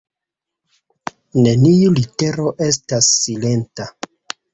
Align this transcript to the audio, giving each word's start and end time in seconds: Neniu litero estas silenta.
Neniu 1.47 1.91
litero 1.97 2.47
estas 2.69 3.11
silenta. 3.19 3.87